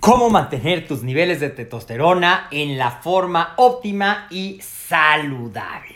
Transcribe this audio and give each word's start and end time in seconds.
¿Cómo 0.00 0.30
mantener 0.30 0.88
tus 0.88 1.02
niveles 1.02 1.40
de 1.40 1.50
testosterona 1.50 2.48
en 2.50 2.78
la 2.78 2.90
forma 2.90 3.52
óptima 3.58 4.28
y 4.30 4.58
saludable? 4.62 5.94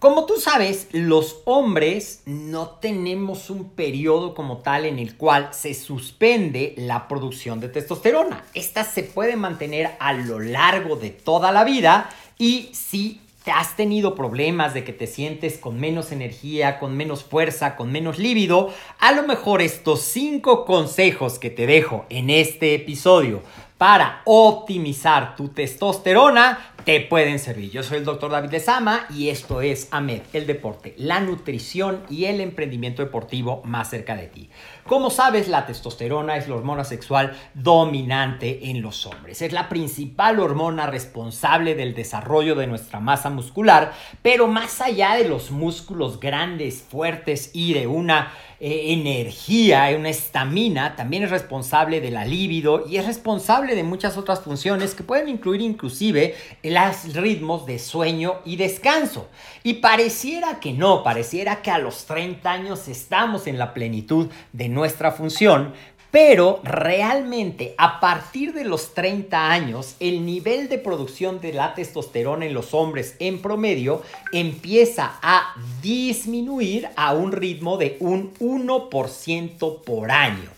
Como 0.00 0.26
tú 0.26 0.38
sabes, 0.40 0.88
los 0.90 1.40
hombres 1.44 2.22
no 2.26 2.70
tenemos 2.70 3.48
un 3.48 3.70
periodo 3.70 4.34
como 4.34 4.58
tal 4.58 4.86
en 4.86 4.98
el 4.98 5.16
cual 5.16 5.50
se 5.52 5.72
suspende 5.74 6.74
la 6.78 7.06
producción 7.06 7.60
de 7.60 7.68
testosterona. 7.68 8.44
Esta 8.54 8.82
se 8.82 9.04
puede 9.04 9.36
mantener 9.36 9.92
a 10.00 10.12
lo 10.12 10.40
largo 10.40 10.96
de 10.96 11.10
toda 11.10 11.52
la 11.52 11.62
vida 11.62 12.10
y 12.38 12.70
si 12.72 13.20
te 13.46 13.52
has 13.52 13.76
tenido 13.76 14.16
problemas 14.16 14.74
de 14.74 14.82
que 14.82 14.92
te 14.92 15.06
sientes 15.06 15.56
con 15.56 15.78
menos 15.78 16.10
energía, 16.10 16.80
con 16.80 16.96
menos 16.96 17.22
fuerza, 17.22 17.76
con 17.76 17.92
menos 17.92 18.18
líbido, 18.18 18.74
a 18.98 19.12
lo 19.12 19.22
mejor 19.22 19.62
estos 19.62 20.02
cinco 20.02 20.64
consejos 20.64 21.38
que 21.38 21.48
te 21.48 21.64
dejo 21.64 22.06
en 22.08 22.28
este 22.28 22.74
episodio 22.74 23.42
para 23.78 24.22
optimizar 24.24 25.36
tu 25.36 25.48
testosterona 25.48 26.58
te 26.86 27.00
pueden 27.00 27.40
servir. 27.40 27.72
Yo 27.72 27.82
soy 27.82 27.98
el 27.98 28.04
doctor 28.04 28.30
David 28.30 28.52
Lezama 28.52 29.06
y 29.10 29.28
esto 29.28 29.60
es 29.60 29.88
AMED, 29.90 30.22
el 30.32 30.46
deporte, 30.46 30.94
la 30.96 31.18
nutrición 31.18 32.02
y 32.08 32.26
el 32.26 32.40
emprendimiento 32.40 33.02
deportivo 33.02 33.60
más 33.64 33.90
cerca 33.90 34.14
de 34.14 34.28
ti. 34.28 34.48
Como 34.86 35.10
sabes, 35.10 35.48
la 35.48 35.66
testosterona 35.66 36.36
es 36.36 36.46
la 36.46 36.54
hormona 36.54 36.84
sexual 36.84 37.36
dominante 37.54 38.70
en 38.70 38.82
los 38.82 39.04
hombres. 39.04 39.42
Es 39.42 39.52
la 39.52 39.68
principal 39.68 40.38
hormona 40.38 40.86
responsable 40.86 41.74
del 41.74 41.92
desarrollo 41.92 42.54
de 42.54 42.68
nuestra 42.68 43.00
masa 43.00 43.30
muscular, 43.30 43.92
pero 44.22 44.46
más 44.46 44.80
allá 44.80 45.16
de 45.16 45.28
los 45.28 45.50
músculos 45.50 46.20
grandes, 46.20 46.82
fuertes 46.88 47.50
y 47.52 47.74
de 47.74 47.88
una 47.88 48.32
eh, 48.58 48.92
energía, 48.92 49.94
una 49.96 50.08
estamina, 50.08 50.96
también 50.96 51.24
es 51.24 51.30
responsable 51.30 52.00
de 52.00 52.10
la 52.10 52.24
libido 52.24 52.86
y 52.88 52.96
es 52.96 53.06
responsable 53.06 53.74
de 53.74 53.82
muchas 53.82 54.16
otras 54.16 54.40
funciones 54.40 54.94
que 54.94 55.02
pueden 55.02 55.28
incluir 55.28 55.60
inclusive 55.60 56.34
los 56.62 57.14
ritmos 57.14 57.66
de 57.66 57.78
sueño 57.78 58.36
y 58.44 58.56
descanso. 58.56 59.28
Y 59.62 59.74
pareciera 59.74 60.58
que 60.58 60.72
no, 60.72 61.02
pareciera 61.02 61.60
que 61.60 61.70
a 61.70 61.78
los 61.78 62.06
30 62.06 62.50
años 62.50 62.88
estamos 62.88 63.46
en 63.46 63.58
la 63.58 63.74
plenitud 63.74 64.28
de 64.52 64.68
nuestra 64.68 65.12
función, 65.12 65.74
pero 66.16 66.60
realmente 66.64 67.74
a 67.76 68.00
partir 68.00 68.54
de 68.54 68.64
los 68.64 68.94
30 68.94 69.50
años, 69.50 69.96
el 70.00 70.24
nivel 70.24 70.70
de 70.70 70.78
producción 70.78 71.42
de 71.42 71.52
la 71.52 71.74
testosterona 71.74 72.46
en 72.46 72.54
los 72.54 72.72
hombres 72.72 73.16
en 73.18 73.42
promedio 73.42 74.00
empieza 74.32 75.18
a 75.20 75.54
disminuir 75.82 76.88
a 76.96 77.12
un 77.12 77.32
ritmo 77.32 77.76
de 77.76 77.98
un 78.00 78.32
1% 78.32 79.82
por 79.84 80.10
año. 80.10 80.48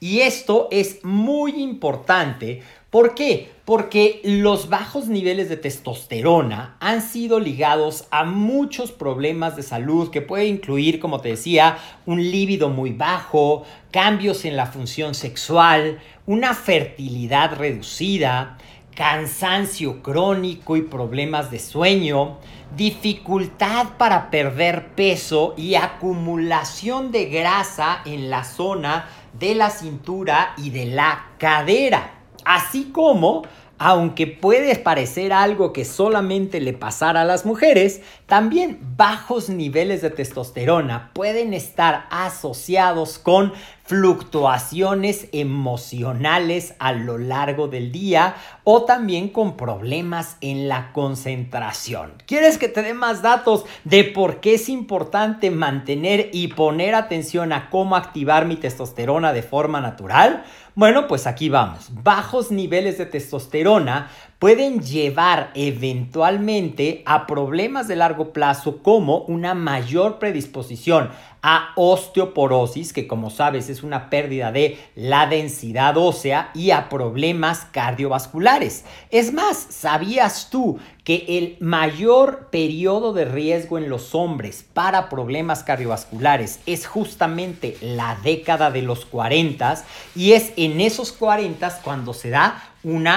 Y 0.00 0.20
esto 0.20 0.68
es 0.70 1.02
muy 1.02 1.62
importante. 1.62 2.62
¿Por 2.96 3.14
qué? 3.14 3.52
Porque 3.66 4.22
los 4.24 4.70
bajos 4.70 5.06
niveles 5.08 5.50
de 5.50 5.58
testosterona 5.58 6.78
han 6.80 7.02
sido 7.02 7.40
ligados 7.40 8.06
a 8.10 8.24
muchos 8.24 8.90
problemas 8.90 9.54
de 9.54 9.62
salud 9.62 10.08
que 10.08 10.22
puede 10.22 10.46
incluir, 10.46 10.98
como 10.98 11.20
te 11.20 11.28
decía, 11.28 11.76
un 12.06 12.22
líbido 12.22 12.70
muy 12.70 12.92
bajo, 12.92 13.64
cambios 13.90 14.46
en 14.46 14.56
la 14.56 14.64
función 14.64 15.14
sexual, 15.14 15.98
una 16.24 16.54
fertilidad 16.54 17.58
reducida, 17.58 18.56
cansancio 18.94 20.02
crónico 20.02 20.78
y 20.78 20.80
problemas 20.80 21.50
de 21.50 21.58
sueño, 21.58 22.38
dificultad 22.78 23.98
para 23.98 24.30
perder 24.30 24.94
peso 24.94 25.52
y 25.58 25.74
acumulación 25.74 27.12
de 27.12 27.26
grasa 27.26 28.00
en 28.06 28.30
la 28.30 28.42
zona 28.42 29.06
de 29.38 29.54
la 29.54 29.68
cintura 29.68 30.54
y 30.56 30.70
de 30.70 30.86
la 30.86 31.26
cadera, 31.36 32.15
así 32.46 32.90
como 32.92 33.42
aunque 33.78 34.26
puede 34.26 34.74
parecer 34.76 35.32
algo 35.32 35.72
que 35.72 35.84
solamente 35.84 36.60
le 36.60 36.72
pasara 36.72 37.22
a 37.22 37.24
las 37.24 37.44
mujeres, 37.44 38.00
también 38.26 38.78
bajos 38.96 39.50
niveles 39.50 40.00
de 40.00 40.10
testosterona 40.10 41.10
pueden 41.12 41.52
estar 41.52 42.06
asociados 42.10 43.18
con 43.18 43.52
fluctuaciones 43.86 45.28
emocionales 45.32 46.74
a 46.78 46.92
lo 46.92 47.18
largo 47.18 47.68
del 47.68 47.92
día 47.92 48.34
o 48.64 48.84
también 48.84 49.28
con 49.28 49.56
problemas 49.56 50.36
en 50.40 50.68
la 50.68 50.92
concentración. 50.92 52.14
¿Quieres 52.26 52.58
que 52.58 52.68
te 52.68 52.82
dé 52.82 52.94
más 52.94 53.22
datos 53.22 53.64
de 53.84 54.04
por 54.04 54.40
qué 54.40 54.54
es 54.54 54.68
importante 54.68 55.50
mantener 55.50 56.30
y 56.32 56.48
poner 56.48 56.94
atención 56.94 57.52
a 57.52 57.70
cómo 57.70 57.94
activar 57.96 58.46
mi 58.46 58.56
testosterona 58.56 59.32
de 59.32 59.42
forma 59.42 59.80
natural? 59.80 60.44
Bueno, 60.74 61.06
pues 61.06 61.26
aquí 61.26 61.48
vamos. 61.48 61.88
Bajos 62.02 62.50
niveles 62.50 62.98
de 62.98 63.06
testosterona 63.06 64.10
pueden 64.38 64.82
llevar 64.82 65.50
eventualmente 65.54 67.02
a 67.06 67.26
problemas 67.26 67.88
de 67.88 67.96
largo 67.96 68.32
plazo 68.32 68.82
como 68.82 69.20
una 69.20 69.54
mayor 69.54 70.18
predisposición 70.18 71.10
a 71.48 71.70
osteoporosis, 71.76 72.92
que 72.92 73.06
como 73.06 73.30
sabes 73.30 73.68
es 73.68 73.84
una 73.84 74.10
pérdida 74.10 74.50
de 74.50 74.80
la 74.96 75.28
densidad 75.28 75.96
ósea, 75.96 76.50
y 76.54 76.72
a 76.72 76.88
problemas 76.88 77.68
cardiovasculares. 77.70 78.84
Es 79.12 79.32
más, 79.32 79.56
¿sabías 79.70 80.50
tú 80.50 80.80
que 81.04 81.24
el 81.28 81.56
mayor 81.60 82.48
periodo 82.50 83.12
de 83.12 83.26
riesgo 83.26 83.78
en 83.78 83.88
los 83.88 84.12
hombres 84.16 84.66
para 84.74 85.08
problemas 85.08 85.62
cardiovasculares 85.62 86.58
es 86.66 86.84
justamente 86.88 87.76
la 87.80 88.18
década 88.24 88.72
de 88.72 88.82
los 88.82 89.06
40 89.06 89.84
y 90.16 90.32
es 90.32 90.52
en 90.56 90.80
esos 90.80 91.12
40 91.12 91.80
cuando 91.84 92.12
se 92.12 92.30
da 92.30 92.60
un 92.82 93.08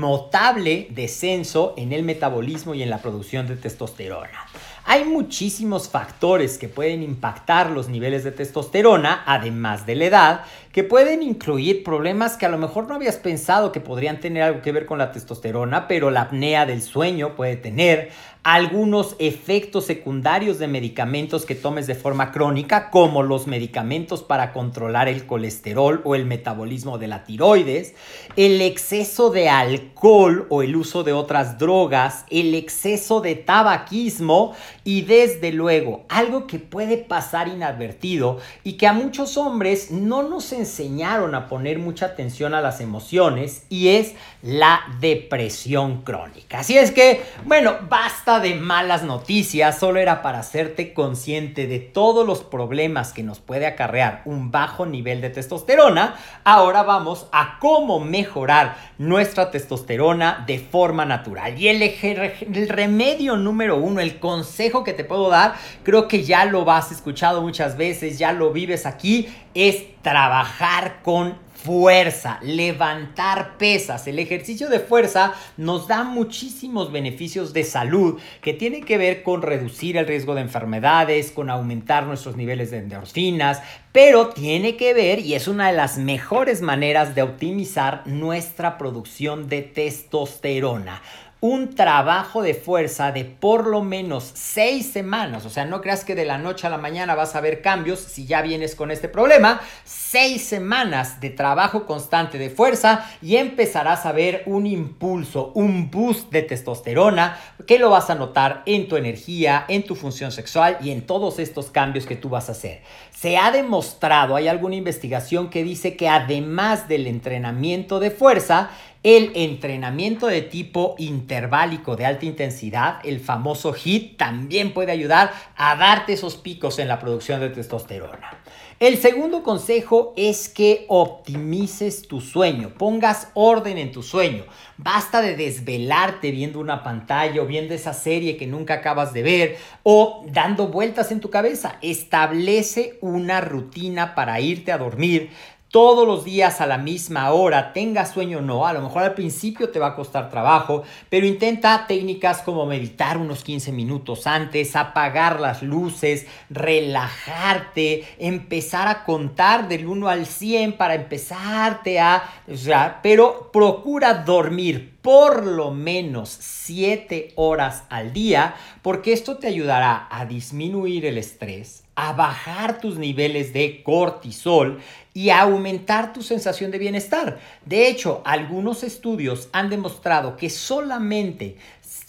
notable 0.00 0.86
descenso 0.90 1.74
en 1.76 1.92
el 1.92 2.04
metabolismo 2.04 2.74
y 2.74 2.82
en 2.84 2.90
la 2.90 2.98
producción 2.98 3.48
de 3.48 3.56
testosterona. 3.56 4.46
Hay 4.84 5.04
muchísimos 5.04 5.88
factores 5.88 6.58
que 6.58 6.68
pueden 6.68 7.04
impactar 7.04 7.70
los 7.70 7.88
niveles 7.88 8.24
de 8.24 8.32
testosterona, 8.32 9.22
además 9.26 9.86
de 9.86 9.94
la 9.94 10.04
edad, 10.06 10.44
que 10.72 10.82
pueden 10.82 11.22
incluir 11.22 11.84
problemas 11.84 12.36
que 12.36 12.46
a 12.46 12.48
lo 12.48 12.58
mejor 12.58 12.88
no 12.88 12.96
habías 12.96 13.16
pensado 13.16 13.70
que 13.70 13.80
podrían 13.80 14.18
tener 14.18 14.42
algo 14.42 14.60
que 14.60 14.72
ver 14.72 14.86
con 14.86 14.98
la 14.98 15.12
testosterona, 15.12 15.86
pero 15.86 16.10
la 16.10 16.22
apnea 16.22 16.66
del 16.66 16.82
sueño 16.82 17.36
puede 17.36 17.56
tener, 17.56 18.10
algunos 18.44 19.14
efectos 19.20 19.84
secundarios 19.86 20.58
de 20.58 20.66
medicamentos 20.66 21.46
que 21.46 21.54
tomes 21.54 21.86
de 21.86 21.94
forma 21.94 22.32
crónica, 22.32 22.90
como 22.90 23.22
los 23.22 23.46
medicamentos 23.46 24.24
para 24.24 24.52
controlar 24.52 25.08
el 25.08 25.26
colesterol 25.26 26.00
o 26.04 26.16
el 26.16 26.26
metabolismo 26.26 26.98
de 26.98 27.06
la 27.06 27.22
tiroides, 27.22 27.94
el 28.34 28.60
exceso 28.60 29.30
de 29.30 29.48
alcohol 29.48 30.46
o 30.48 30.62
el 30.62 30.74
uso 30.74 31.04
de 31.04 31.12
otras 31.12 31.58
drogas, 31.58 32.24
el 32.30 32.56
exceso 32.56 33.20
de 33.20 33.36
tabaquismo 33.36 34.54
y 34.82 35.02
desde 35.02 35.52
luego 35.52 36.04
algo 36.08 36.48
que 36.48 36.58
puede 36.58 36.98
pasar 36.98 37.46
inadvertido 37.46 38.40
y 38.64 38.72
que 38.72 38.88
a 38.88 38.92
muchos 38.92 39.36
hombres 39.36 39.92
no 39.92 40.24
nos 40.24 40.52
enseñaron 40.52 41.36
a 41.36 41.48
poner 41.48 41.78
mucha 41.78 42.06
atención 42.06 42.54
a 42.54 42.60
las 42.60 42.80
emociones 42.80 43.66
y 43.68 43.88
es 43.88 44.14
la 44.42 44.80
depresión 45.00 46.02
crónica. 46.02 46.60
Así 46.60 46.76
es 46.76 46.90
que, 46.90 47.22
bueno, 47.44 47.76
basta 47.88 48.31
de 48.40 48.54
malas 48.54 49.02
noticias, 49.02 49.78
solo 49.78 49.98
era 49.98 50.22
para 50.22 50.40
hacerte 50.40 50.92
consciente 50.94 51.66
de 51.66 51.78
todos 51.78 52.26
los 52.26 52.42
problemas 52.42 53.12
que 53.12 53.22
nos 53.22 53.40
puede 53.40 53.66
acarrear 53.66 54.22
un 54.24 54.50
bajo 54.50 54.86
nivel 54.86 55.20
de 55.20 55.30
testosterona. 55.30 56.14
Ahora 56.44 56.82
vamos 56.82 57.26
a 57.32 57.58
cómo 57.58 58.00
mejorar 58.00 58.76
nuestra 58.98 59.50
testosterona 59.50 60.44
de 60.46 60.58
forma 60.58 61.04
natural. 61.04 61.58
Y 61.60 61.68
el, 61.68 61.82
el 61.82 62.68
remedio 62.68 63.36
número 63.36 63.76
uno, 63.76 64.00
el 64.00 64.18
consejo 64.18 64.84
que 64.84 64.92
te 64.92 65.04
puedo 65.04 65.28
dar, 65.28 65.54
creo 65.82 66.08
que 66.08 66.24
ya 66.24 66.44
lo 66.44 66.70
has 66.70 66.92
escuchado 66.92 67.42
muchas 67.42 67.76
veces, 67.76 68.18
ya 68.18 68.32
lo 68.32 68.52
vives 68.52 68.86
aquí, 68.86 69.28
es 69.54 70.00
trabajar 70.02 71.02
con 71.02 71.36
fuerza, 71.62 72.38
levantar 72.42 73.56
pesas. 73.56 74.06
El 74.06 74.18
ejercicio 74.18 74.68
de 74.68 74.80
fuerza 74.80 75.34
nos 75.56 75.86
da 75.86 76.02
muchísimos 76.02 76.90
beneficios 76.90 77.52
de 77.52 77.64
salud 77.64 78.20
que 78.40 78.52
tienen 78.52 78.84
que 78.84 78.98
ver 78.98 79.22
con 79.22 79.42
reducir 79.42 79.96
el 79.96 80.06
riesgo 80.06 80.34
de 80.34 80.40
enfermedades, 80.40 81.30
con 81.30 81.50
aumentar 81.50 82.06
nuestros 82.06 82.36
niveles 82.36 82.70
de 82.70 82.78
endorfinas, 82.78 83.62
pero 83.92 84.28
tiene 84.30 84.76
que 84.76 84.94
ver 84.94 85.20
y 85.20 85.34
es 85.34 85.46
una 85.46 85.68
de 85.68 85.76
las 85.76 85.98
mejores 85.98 86.62
maneras 86.62 87.14
de 87.14 87.22
optimizar 87.22 88.02
nuestra 88.06 88.78
producción 88.78 89.48
de 89.48 89.62
testosterona 89.62 91.00
un 91.42 91.74
trabajo 91.74 92.40
de 92.40 92.54
fuerza 92.54 93.10
de 93.10 93.24
por 93.24 93.66
lo 93.66 93.82
menos 93.82 94.30
seis 94.32 94.92
semanas. 94.92 95.44
O 95.44 95.50
sea, 95.50 95.64
no 95.64 95.80
creas 95.80 96.04
que 96.04 96.14
de 96.14 96.24
la 96.24 96.38
noche 96.38 96.68
a 96.68 96.70
la 96.70 96.78
mañana 96.78 97.16
vas 97.16 97.34
a 97.34 97.40
ver 97.40 97.60
cambios 97.60 97.98
si 97.98 98.26
ya 98.26 98.42
vienes 98.42 98.76
con 98.76 98.92
este 98.92 99.08
problema. 99.08 99.60
Seis 99.84 100.44
semanas 100.44 101.20
de 101.20 101.30
trabajo 101.30 101.84
constante 101.84 102.38
de 102.38 102.48
fuerza 102.48 103.10
y 103.20 103.38
empezarás 103.38 104.06
a 104.06 104.12
ver 104.12 104.44
un 104.46 104.68
impulso, 104.68 105.50
un 105.56 105.90
boost 105.90 106.30
de 106.30 106.42
testosterona 106.42 107.36
que 107.66 107.80
lo 107.80 107.90
vas 107.90 108.08
a 108.08 108.14
notar 108.14 108.62
en 108.64 108.86
tu 108.86 108.96
energía, 108.96 109.64
en 109.66 109.82
tu 109.82 109.96
función 109.96 110.30
sexual 110.30 110.78
y 110.80 110.92
en 110.92 111.02
todos 111.02 111.40
estos 111.40 111.70
cambios 111.70 112.06
que 112.06 112.14
tú 112.14 112.28
vas 112.28 112.50
a 112.50 112.52
hacer. 112.52 112.82
Se 113.10 113.36
ha 113.36 113.50
demostrado, 113.50 114.36
hay 114.36 114.46
alguna 114.46 114.76
investigación 114.76 115.50
que 115.50 115.64
dice 115.64 115.96
que 115.96 116.08
además 116.08 116.86
del 116.86 117.08
entrenamiento 117.08 117.98
de 117.98 118.12
fuerza, 118.12 118.70
el 119.02 119.32
entrenamiento 119.34 120.28
de 120.28 120.42
tipo 120.42 120.94
interválico 120.98 121.96
de 121.96 122.06
alta 122.06 122.26
intensidad, 122.26 123.00
el 123.04 123.20
famoso 123.20 123.74
HIT, 123.74 124.16
también 124.16 124.72
puede 124.72 124.92
ayudar 124.92 125.32
a 125.56 125.74
darte 125.76 126.12
esos 126.12 126.36
picos 126.36 126.78
en 126.78 126.88
la 126.88 127.00
producción 127.00 127.40
de 127.40 127.50
testosterona. 127.50 128.38
El 128.82 128.98
segundo 128.98 129.44
consejo 129.44 130.12
es 130.16 130.48
que 130.48 130.86
optimices 130.88 132.08
tu 132.08 132.20
sueño, 132.20 132.70
pongas 132.76 133.28
orden 133.34 133.78
en 133.78 133.92
tu 133.92 134.02
sueño. 134.02 134.44
Basta 134.76 135.22
de 135.22 135.36
desvelarte 135.36 136.32
viendo 136.32 136.58
una 136.58 136.82
pantalla 136.82 137.42
o 137.42 137.46
viendo 137.46 137.74
esa 137.74 137.92
serie 137.92 138.36
que 138.36 138.48
nunca 138.48 138.74
acabas 138.74 139.12
de 139.12 139.22
ver 139.22 139.56
o 139.84 140.24
dando 140.26 140.66
vueltas 140.66 141.12
en 141.12 141.20
tu 141.20 141.30
cabeza. 141.30 141.78
Establece 141.80 142.98
una 143.00 143.40
rutina 143.40 144.16
para 144.16 144.40
irte 144.40 144.72
a 144.72 144.78
dormir 144.78 145.30
todos 145.72 146.06
los 146.06 146.22
días 146.22 146.60
a 146.60 146.66
la 146.66 146.76
misma 146.76 147.32
hora, 147.32 147.72
tenga 147.72 148.04
sueño 148.04 148.38
o 148.38 148.42
no, 148.42 148.66
a 148.66 148.74
lo 148.74 148.82
mejor 148.82 149.04
al 149.04 149.14
principio 149.14 149.70
te 149.70 149.78
va 149.78 149.88
a 149.88 149.96
costar 149.96 150.28
trabajo, 150.28 150.82
pero 151.08 151.26
intenta 151.26 151.86
técnicas 151.88 152.42
como 152.42 152.66
meditar 152.66 153.16
unos 153.16 153.42
15 153.42 153.72
minutos 153.72 154.26
antes, 154.26 154.76
apagar 154.76 155.40
las 155.40 155.62
luces, 155.62 156.26
relajarte, 156.50 158.04
empezar 158.18 158.86
a 158.86 159.04
contar 159.04 159.66
del 159.66 159.86
1 159.86 160.08
al 160.08 160.26
100 160.26 160.74
para 160.74 160.94
empezarte 160.94 161.98
a, 161.98 162.22
o 162.46 162.56
sea, 162.56 163.00
pero 163.02 163.50
procura 163.50 164.12
dormir 164.12 164.98
por 165.00 165.46
lo 165.46 165.70
menos 165.70 166.28
7 166.38 167.32
horas 167.36 167.84
al 167.88 168.12
día, 168.12 168.56
porque 168.82 169.14
esto 169.14 169.38
te 169.38 169.46
ayudará 169.46 170.06
a 170.10 170.26
disminuir 170.26 171.06
el 171.06 171.16
estrés, 171.16 171.84
a 171.94 172.12
bajar 172.12 172.80
tus 172.80 172.96
niveles 172.96 173.52
de 173.52 173.82
cortisol 173.82 174.80
y 175.14 175.30
aumentar 175.30 176.12
tu 176.12 176.22
sensación 176.22 176.70
de 176.70 176.78
bienestar. 176.78 177.38
De 177.66 177.88
hecho, 177.88 178.22
algunos 178.24 178.82
estudios 178.82 179.48
han 179.52 179.68
demostrado 179.68 180.36
que 180.36 180.48
solamente 180.48 181.56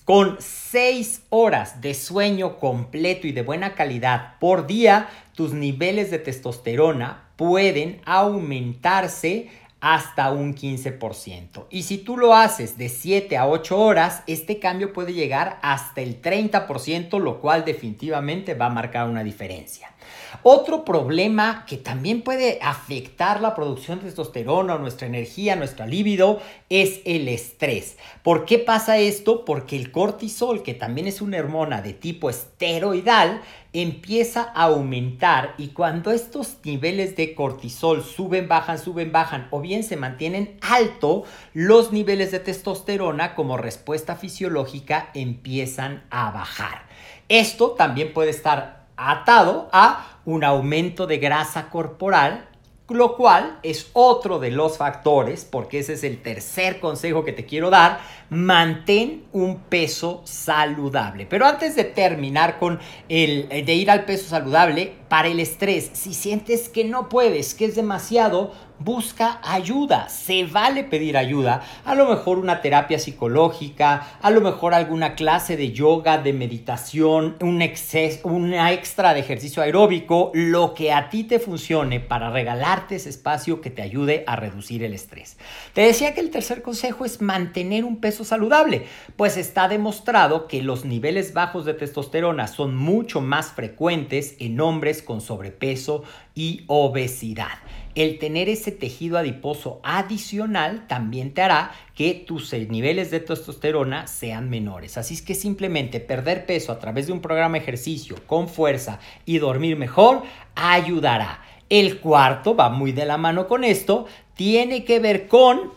con 0.06 0.38
6 0.40 1.24
horas 1.30 1.82
de 1.82 1.94
sueño 1.94 2.60
completo 2.60 3.28
y 3.28 3.32
de 3.32 3.42
buena 3.42 3.74
calidad 3.74 4.36
por 4.40 4.68
día, 4.68 5.10
tus 5.36 5.54
niveles 5.54 6.12
de 6.12 6.20
testosterona 6.20 7.24
pueden 7.36 8.02
aumentarse 8.06 9.50
hasta 9.84 10.32
un 10.32 10.56
15%. 10.56 11.66
Y 11.70 11.84
si 11.84 11.98
tú 11.98 12.16
lo 12.16 12.34
haces 12.34 12.78
de 12.78 12.88
7 12.88 13.36
a 13.36 13.50
8 13.50 13.78
horas, 13.78 14.24
este 14.28 14.58
cambio 14.58 14.94
puede 14.94 15.12
llegar 15.12 15.60
hasta 15.62 16.00
el 16.00 16.22
30%, 16.22 17.20
lo 17.20 17.42
cual 17.42 17.66
definitivamente 17.66 18.54
va 18.54 18.68
a 18.68 18.70
marcar 18.70 19.10
una 19.10 19.26
diferencia. 19.26 19.94
Otro 20.42 20.86
problema 20.86 21.66
que 21.68 21.78
también 21.78 22.22
puede 22.22 22.60
afectar 22.62 23.42
la 23.42 23.56
producción 23.56 24.00
de 24.00 24.06
testosterona, 24.06 24.78
nuestra 24.78 25.08
energía, 25.08 25.58
nuestra 25.58 25.86
libido, 25.86 26.42
es 26.70 27.02
el 27.06 27.28
estrés. 27.28 27.98
¿Por 28.24 28.46
qué 28.46 28.60
pasa 28.60 28.98
esto? 28.98 29.44
Porque 29.44 29.76
el 29.76 29.92
cortisol, 29.92 30.64
que 30.64 30.74
también 30.74 31.08
es 31.08 31.22
una 31.22 31.40
hormona 31.40 31.82
de 31.82 31.94
tipo 31.94 32.30
esteroidal, 32.30 33.42
empieza 33.74 34.52
a 34.54 34.66
aumentar 34.66 35.56
y 35.58 35.70
cuando 35.70 36.12
estos 36.12 36.58
niveles 36.64 37.16
de 37.16 37.34
cortisol 37.34 38.04
suben, 38.04 38.48
bajan, 38.48 38.78
suben, 38.78 39.12
bajan 39.12 39.48
o 39.50 39.62
bien 39.62 39.73
se 39.82 39.98
mantienen 39.98 40.60
alto, 40.62 41.24
los 41.54 41.92
niveles 41.92 42.32
de 42.32 42.40
testosterona 42.40 43.34
como 43.34 43.58
respuesta 43.58 44.16
fisiológica 44.16 45.10
empiezan 45.16 46.04
a 46.12 46.30
bajar. 46.30 46.84
Esto 47.30 47.72
también 47.72 48.14
puede 48.14 48.30
estar 48.30 48.86
atado 48.96 49.70
a 49.72 50.20
un 50.26 50.44
aumento 50.44 51.08
de 51.08 51.18
grasa 51.18 51.72
corporal 51.72 52.50
lo 52.90 53.16
cual 53.16 53.60
es 53.64 53.90
otro 53.94 54.40
de 54.40 54.52
los 54.52 54.78
factores, 54.78 55.46
porque 55.46 55.80
ese 55.80 55.94
es 55.94 56.04
el 56.04 56.22
tercer 56.22 56.80
consejo 56.80 57.24
que 57.24 57.32
te 57.32 57.46
quiero 57.46 57.70
dar, 57.70 58.00
mantén 58.30 59.24
un 59.32 59.60
peso 59.62 60.22
saludable. 60.26 61.26
Pero 61.26 61.46
antes 61.46 61.76
de 61.76 61.86
terminar 61.86 62.60
con 62.60 62.80
el 63.10 63.48
de 63.50 63.74
ir 63.74 63.90
al 63.90 64.06
peso 64.06 64.30
saludable, 64.30 64.94
para 65.14 65.28
el 65.28 65.40
estrés, 65.40 65.92
si 65.94 66.12
sientes 66.12 66.70
que 66.70 66.86
no 66.86 67.08
puedes, 67.08 67.54
que 67.54 67.66
es 67.66 67.76
demasiado, 67.76 68.52
busca 68.80 69.40
ayuda, 69.44 70.10
se 70.10 70.46
vale 70.46 70.84
pedir 70.84 71.18
ayuda, 71.18 71.62
a 71.86 71.94
lo 71.94 72.10
mejor 72.10 72.40
una 72.40 72.62
terapia 72.62 72.98
psicológica, 73.00 74.18
a 74.22 74.32
lo 74.32 74.42
mejor 74.42 74.74
alguna 74.74 75.14
clase 75.14 75.56
de 75.56 75.72
yoga, 75.72 76.18
de 76.18 76.34
meditación, 76.34 77.38
un 77.42 77.62
exceso, 77.62 78.28
una 78.28 78.74
extra 78.74 79.14
de 79.14 79.20
ejercicio 79.20 79.62
aeróbico, 79.62 80.32
lo 80.34 80.74
que 80.74 80.92
a 80.92 81.10
ti 81.10 81.24
te 81.24 81.40
funcione 81.40 82.00
para 82.00 82.32
regalarte 82.32 82.96
ese 82.96 83.10
espacio 83.10 83.62
que 83.62 83.70
te 83.70 83.84
ayude 83.84 84.24
a 84.26 84.36
reducir 84.36 84.84
el 84.84 84.94
estrés. 84.94 85.38
Te 85.74 85.82
decía 85.82 86.14
que 86.14 86.22
el 86.22 86.32
tercer 86.32 86.62
consejo 86.62 87.06
es 87.06 87.22
mantener 87.22 87.86
un 87.86 87.98
peso 87.98 88.26
saludable, 88.26 88.88
pues 89.16 89.38
está 89.38 89.68
demostrado 89.68 90.48
que 90.48 90.64
los 90.64 90.84
niveles 90.84 91.34
bajos 91.34 91.66
de 91.66 91.76
testosterona 91.76 92.48
son 92.48 92.76
mucho 92.76 93.22
más 93.22 93.52
frecuentes 93.52 94.36
en 94.40 94.60
hombres 94.60 95.03
con 95.04 95.22
sobrepeso 95.22 96.04
y 96.34 96.64
obesidad 96.68 97.60
el 97.96 98.18
tener 98.18 98.50
ese 98.50 98.72
tejido 98.72 99.18
adiposo 99.18 99.80
adicional 99.84 100.88
también 100.88 101.34
te 101.34 101.42
hará 101.42 101.72
que 101.96 102.14
tus 102.14 102.52
eh, 102.54 102.68
niveles 102.70 103.12
de 103.12 103.20
testosterona 103.20 104.08
sean 104.08 104.50
menores. 104.50 104.98
Así 104.98 105.14
es 105.14 105.22
que 105.22 105.36
simplemente 105.36 106.00
perder 106.00 106.46
peso 106.46 106.72
a 106.72 106.80
través 106.80 107.08
de 107.08 107.14
un 107.14 107.22
programa 107.22 107.58
de 107.58 107.64
ejercicio 107.64 108.16
con 108.26 108.48
fuerza 108.48 109.00
y 109.26 109.38
dormir 109.38 109.78
mejor 109.78 110.24
ayudará. 110.56 111.42
El 111.70 112.00
cuarto 112.00 112.56
va 112.56 112.70
muy 112.70 112.92
de 112.92 113.06
la 113.06 113.18
mano 113.18 113.48
con 113.48 113.64
esto, 113.64 114.06
tiene 114.36 114.84
que 114.84 115.00
ver 115.00 115.28
con 115.28 115.72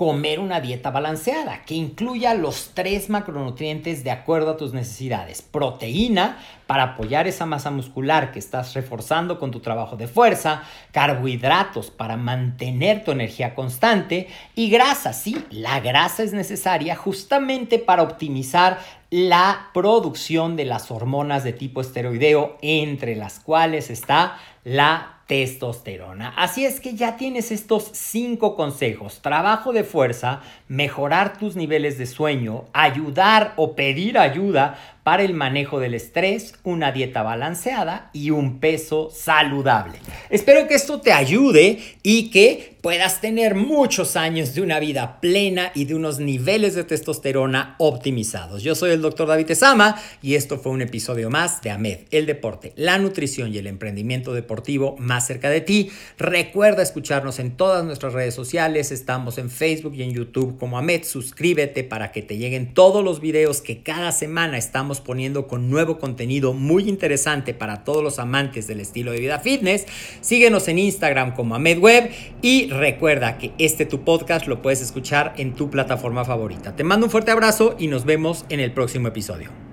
comer 0.00 0.40
una 0.40 0.62
dieta 0.62 0.90
balanceada 0.90 1.62
que 1.66 1.74
incluya 1.74 2.32
los 2.32 2.70
tres 2.72 3.10
macronutrientes 3.10 4.02
de 4.02 4.10
acuerdo 4.10 4.52
a 4.52 4.56
tus 4.56 4.72
necesidades. 4.72 5.42
Proteína 5.42 6.38
para 6.66 6.84
apoyar 6.84 7.28
esa 7.28 7.44
masa 7.44 7.70
muscular 7.70 8.32
que 8.32 8.38
estás 8.38 8.72
reforzando 8.72 9.38
con 9.38 9.50
tu 9.50 9.60
trabajo 9.60 9.98
de 9.98 10.08
fuerza, 10.08 10.62
carbohidratos 10.90 11.90
para 11.90 12.16
mantener 12.16 13.04
tu 13.04 13.10
energía 13.10 13.54
constante 13.54 14.28
y 14.54 14.70
grasa, 14.70 15.12
sí, 15.12 15.44
la 15.50 15.80
grasa 15.80 16.22
es 16.22 16.32
necesaria 16.32 16.96
justamente 16.96 17.78
para 17.78 18.02
optimizar 18.02 18.78
la 19.10 19.68
producción 19.74 20.56
de 20.56 20.64
las 20.64 20.90
hormonas 20.90 21.44
de 21.44 21.52
tipo 21.52 21.82
esteroideo, 21.82 22.56
entre 22.62 23.16
las 23.16 23.38
cuales 23.38 23.90
está 23.90 24.38
la 24.64 25.19
testosterona. 25.30 26.30
Así 26.36 26.64
es 26.64 26.80
que 26.80 26.96
ya 26.96 27.16
tienes 27.16 27.52
estos 27.52 27.88
cinco 27.92 28.56
consejos. 28.56 29.20
Trabajo 29.22 29.72
de 29.72 29.84
fuerza, 29.84 30.40
mejorar 30.66 31.38
tus 31.38 31.54
niveles 31.54 31.98
de 31.98 32.06
sueño, 32.06 32.64
ayudar 32.72 33.52
o 33.54 33.76
pedir 33.76 34.18
ayuda 34.18 34.76
para 35.02 35.22
el 35.22 35.34
manejo 35.34 35.80
del 35.80 35.94
estrés, 35.94 36.54
una 36.62 36.92
dieta 36.92 37.22
balanceada 37.22 38.10
y 38.12 38.30
un 38.30 38.60
peso 38.60 39.10
saludable. 39.10 39.98
Espero 40.28 40.68
que 40.68 40.74
esto 40.74 41.00
te 41.00 41.12
ayude 41.12 41.78
y 42.02 42.30
que 42.30 42.78
puedas 42.80 43.20
tener 43.20 43.54
muchos 43.54 44.16
años 44.16 44.54
de 44.54 44.62
una 44.62 44.80
vida 44.80 45.20
plena 45.20 45.70
y 45.74 45.84
de 45.84 45.94
unos 45.94 46.18
niveles 46.18 46.74
de 46.74 46.84
testosterona 46.84 47.74
optimizados. 47.78 48.62
Yo 48.62 48.74
soy 48.74 48.92
el 48.92 49.02
doctor 49.02 49.28
David 49.28 49.50
Esama 49.50 50.00
y 50.22 50.34
esto 50.34 50.58
fue 50.58 50.72
un 50.72 50.82
episodio 50.82 51.30
más 51.30 51.60
de 51.62 51.70
AMED, 51.70 52.00
el 52.10 52.26
deporte, 52.26 52.72
la 52.76 52.98
nutrición 52.98 53.54
y 53.54 53.58
el 53.58 53.66
emprendimiento 53.66 54.32
deportivo 54.32 54.96
más 54.98 55.26
cerca 55.26 55.50
de 55.50 55.60
ti. 55.60 55.90
Recuerda 56.18 56.82
escucharnos 56.82 57.38
en 57.38 57.52
todas 57.56 57.84
nuestras 57.84 58.14
redes 58.14 58.34
sociales, 58.34 58.92
estamos 58.92 59.38
en 59.38 59.50
Facebook 59.50 59.94
y 59.94 60.02
en 60.02 60.12
YouTube 60.12 60.58
como 60.58 60.78
AMED. 60.78 61.04
Suscríbete 61.04 61.84
para 61.84 62.12
que 62.12 62.22
te 62.22 62.38
lleguen 62.38 62.72
todos 62.72 63.04
los 63.04 63.20
videos 63.20 63.60
que 63.60 63.82
cada 63.82 64.12
semana 64.12 64.58
poniendo 64.98 65.46
con 65.46 65.70
nuevo 65.70 65.98
contenido 65.98 66.52
muy 66.52 66.88
interesante 66.88 67.54
para 67.54 67.84
todos 67.84 68.02
los 68.02 68.18
amantes 68.18 68.66
del 68.66 68.80
estilo 68.80 69.12
de 69.12 69.20
vida 69.20 69.38
fitness. 69.38 69.86
Síguenos 70.20 70.66
en 70.66 70.80
Instagram 70.80 71.36
como 71.36 71.54
AmedWeb 71.54 72.10
y 72.42 72.68
recuerda 72.70 73.38
que 73.38 73.52
este 73.58 73.86
tu 73.86 74.02
podcast 74.02 74.48
lo 74.48 74.62
puedes 74.62 74.82
escuchar 74.82 75.34
en 75.36 75.54
tu 75.54 75.70
plataforma 75.70 76.24
favorita. 76.24 76.74
Te 76.74 76.82
mando 76.82 77.06
un 77.06 77.12
fuerte 77.12 77.30
abrazo 77.30 77.76
y 77.78 77.86
nos 77.86 78.04
vemos 78.04 78.44
en 78.48 78.58
el 78.58 78.72
próximo 78.72 79.06
episodio. 79.06 79.69